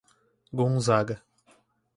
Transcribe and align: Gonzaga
Gonzaga 0.53 1.21